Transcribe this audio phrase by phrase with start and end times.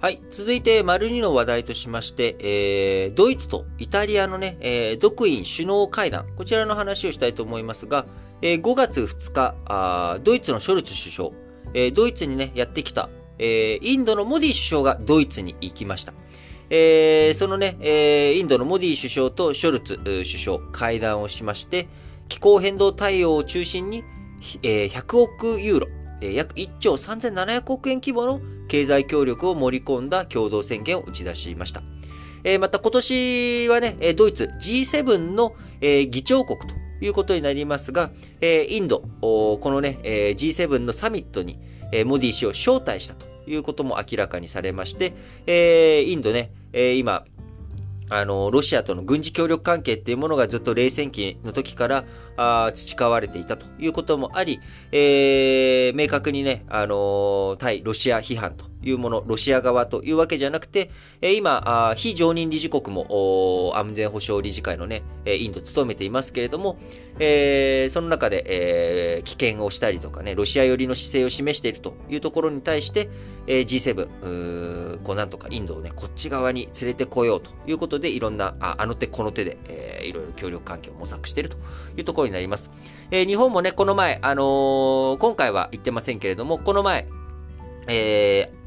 [0.00, 0.22] はい。
[0.30, 8.06] 続いて、丸2の話題としまして、えー、ドイツとイタリアのね、えー、独院首脳会談、こちらの話をしたいと思いますが、
[8.40, 11.30] えー、5月2日あ、ドイツのショルツ首相、
[11.74, 16.14] えー、ドイツにね、やってきた、えー、インドのモディ首相がドイツに行きました。
[16.70, 21.88] えー、そのね、えー、インドのモディ首相とショルツ首相、会談をしまして、
[22.30, 24.04] 気候変動対応を中心に、
[24.62, 25.88] えー、100億ユーロ、
[26.20, 31.82] 約1兆3700億円規模の経済協力を盛り込んだ共同宣言を打ち出しました。
[32.58, 36.66] また今年はね、ドイツ G7 の議長国と
[37.00, 41.58] いうことになりますが、インド、このね、G7 のサミットに
[42.04, 46.50] モディ氏を招待したということも明らかにされまして、インドね、
[46.96, 47.24] 今、
[48.10, 52.04] あの、ロシアとの軍事協力関係っていうものがずっと冷戦期の時から
[52.36, 54.60] あ培われていたということもあり、
[54.92, 66.78] えー、明確にね、あの対ロシア批判というもの、ロシア側というわけじゃなくて、え今、非常任理事国も安全保障理事会のね、インド務めていますけれども、
[67.18, 73.10] えー、その中で、えー、危険をしたりとかね、ロシア寄りの姿勢を示しているというところに対して、
[73.46, 81.56] えー、G7、こうなんとかインドをね、こっち側に連れてこようということで、いろんな、ああの手この手で、えー、いろいろ協力関係を模索していると
[81.96, 82.70] いうところになります。
[83.10, 87.06] えー、日本もね、この前、あのー、今回は言ってませんけれども、この前、
[87.88, 88.59] えー、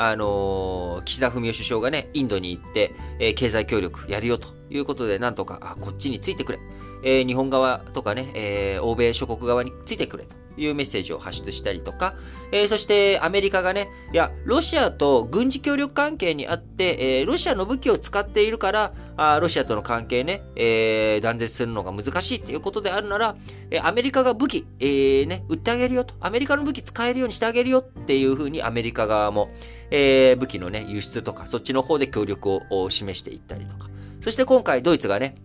[0.00, 6.60] あのー、岸田文雄首相がね、インドに行って、えー、経済協力やるよということで、なんとか、あ、こっちについてくれ。
[7.02, 12.14] えー、日本側とかね、え、欧米諸国側についてくれというメッセージを発出したりとか、
[12.52, 23.36] えー、そしてアメリカがね、いや、ロシアと軍事協力関係にあって、えー、ロシアの武器を使っているから、あロシアとの関係ね、えー、断絶するのが難しいっていうことであるなら、
[23.70, 29.50] え、アメリカが武器、えー、ね、売ってあげるよと、アメリカの武器使えるようにしてあげるよっていうふうにアメリカ側も、
[29.90, 33.88] え、武器のね、輸出とか、そっちの方で協力を示していったりとか。
[34.20, 35.36] そして今回ドイツがね、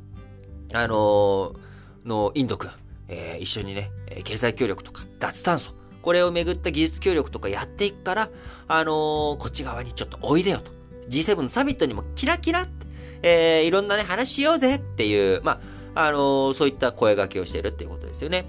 [0.74, 1.56] あの、
[2.06, 2.70] の、インド君、
[3.08, 3.92] えー、一緒にね、
[4.24, 8.30] 経済協力とか、脱炭素、これをめぐった技術協力とかやっていくから、
[8.68, 10.72] あのー、こっち側にちょっとおいでよと。
[11.10, 12.88] G7 のサミットにもキラキラって、
[13.24, 15.62] えー、いろんなね、話しようぜっていう、ま
[15.96, 18.46] あ、あのー、そういった声掛けをしているっていうことですよね。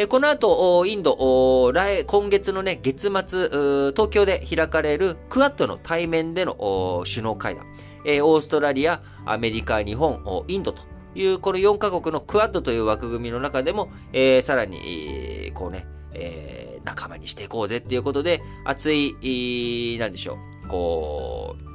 [0.00, 7.66] えこの後、インド、来、今月のね、月末、東京で開かれるクアッドの対面での首脳会談、
[8.04, 10.82] えオーストラリア、アメリカ、日本、インドと
[11.14, 21.68] いう、この4カ国のクアッドという枠組みの中でも、えー、さらに、こうね、えー、仲間にしていこうぜっていうことで、熱い、なんでしょう、こう、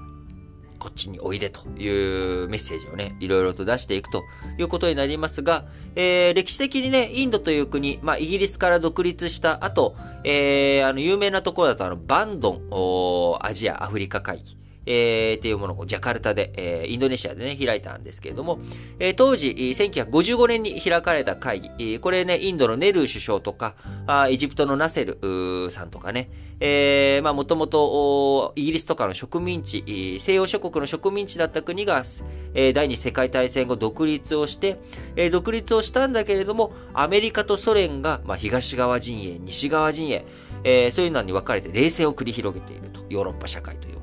[0.84, 4.24] こっちにおいでというメッセージをね、いろいろと出していくと
[4.60, 5.64] いうことになりますが、
[5.96, 9.96] えー、歴史的にね、インドという国、まあ、イギリスから独立した後、
[10.26, 14.58] えー、あの、有名なところだと、あの、バンドン、アジア、アフリカ会議。
[14.86, 18.60] えー、っていうものをジャカルタで、えー、インドネシアでね、開いたんですけれども、
[19.00, 23.76] えー、当時、1955年に開かれた会議、これね、インドのネルー首相とか、
[24.08, 26.30] あエジプトのナセルさんとかね、
[26.60, 32.04] えー、まあ、もともと、イギリスとかの植民地、西洋諸国の植民地だった国が、
[32.54, 34.80] えー、第二次世界大戦後独立をして、
[35.16, 40.26] えー、独立をしたんだけれども、アメリカとソ連が、まあ、東側陣営、西側陣営、
[40.64, 44.03] えー、そういうのに分かれて冷戦を繰り広げていると、ヨーロッパ社会という。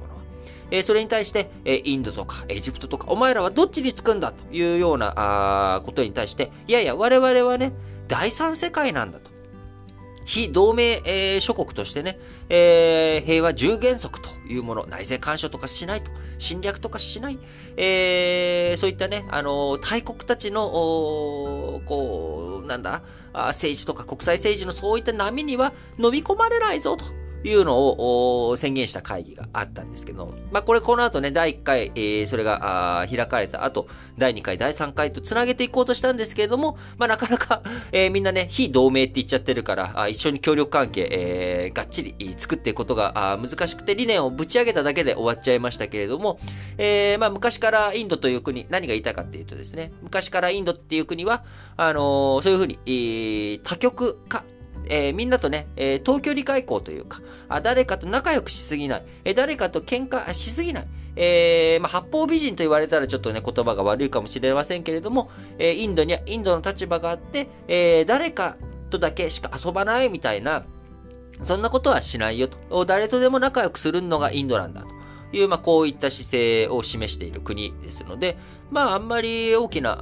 [0.70, 7.72] えそれに対して、えインドとかエジプトとか、お前らはどっちにつくんだというようなあことに対して、いやいや、我々はね、
[8.08, 9.30] 第三世界なんだと。
[10.24, 17.38] 非同盟、えー、諸国としてね、えー、平和重原則というもの、内政干渉とかしないと、侵略とかしない、
[17.76, 20.70] えー、そういったね、あの大国たちの、
[21.84, 27.06] こう、なんだ、政治とか国際政治のそういった波には飲み込まれないぞと。
[27.42, 37.62] いうのを宣言した会議があったんですけど、まあこれこの後ね、第1回、えー、それが開かれた後、第2回、第3回と繋げていこうとしたんですけれども、まあなかなか、
[37.92, 46.38] えー、みんなね、非同盟って言っちゃってるから、あ一緒に協力関係、えー、がっちり作っていくことが難しくて理念をぶち上げただけで終わっちゃいましたけれども、
[46.78, 51.44] えー、まあ昔からインドという国、何が言いたかっていうとですね、昔からインドっていう国は、
[51.76, 54.44] あのー、そういうふうに、えー、多極化、
[54.90, 68.56] えー、みんなとね、えー、遠距離外交というか、あ誰かと仲良くしすぎない、えー、誰かと喧嘩しすぎない、えー、まあ、八方美人と言われたらちょっとね、言葉が悪いかもしれませんけれども、えー、インドにはインドの立場があって、えー、誰か
[68.90, 70.64] とだけしか遊ばないみたいな、
[71.44, 72.84] そんなことはしないよと。
[72.84, 75.00] 誰とでも仲良くするのがインドなんだと。
[75.32, 78.36] いう、まあ、こういった姿勢を示している国ですので、
[78.70, 79.96] まあ、あんまり大きな、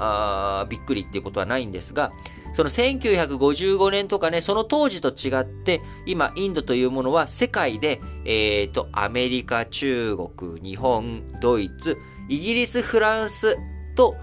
[0.60, 2.12] あびっくりっていうことはないんですが、
[2.52, 11.98] その1955年とかね、その当時と違って、今、インドというものは世界で、えっ、ー、と、アメリカ、中国、日本、ドイツ、
[12.28, 13.58] イギリス、フランス
[13.94, 14.16] と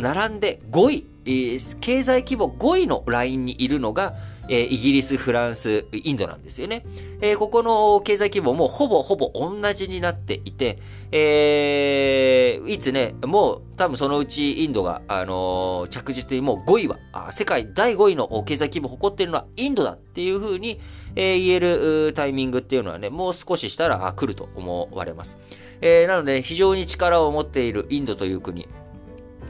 [0.00, 4.14] 並んで5位、えー、経済規模5位のラインにいるのが、
[4.52, 6.84] え、イギリス、フランス、インドなんですよね。
[7.22, 10.78] え、ここの経済規模もほぼほぼ同じになっていて、
[11.12, 16.98] え、いつね、もう多分そのうちインドが、あの、着実にもう5位は、
[17.30, 20.80] 世界第5位の経済規模を誇っているのはインドだっていうふうに、
[21.14, 25.38] え、言えるタイミングっていうのはね、もう少ししたら来ると思われます。
[25.80, 28.66] え、なので、非常に力を持っているインドという国、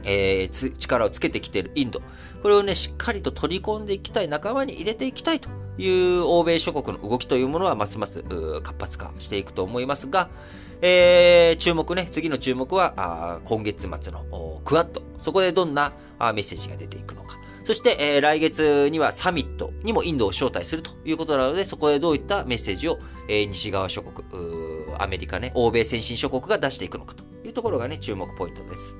[0.05, 2.01] えー、力をつけてきているインド。
[2.41, 8.23] これをね、しっかりと取り込んでいきたい、仲間に入れていきたいという欧米諸国の動きというものはますます
[8.61, 10.29] 活発化していくと思いますが、
[10.81, 15.03] えー、注目ね、次の注目は、あ今月末のクワッド。
[15.21, 17.37] そこでどんなあメッセージが出ていくのか。
[17.63, 22.97] そして、えー、来月にはサミットにもインドを招待するということなので、そこでどういったメッセージを、
[23.29, 24.27] えー、西側諸国、
[24.97, 28.97] アメリカね、欧米先進諸国が出していくのかというところがね、注目ポイントです。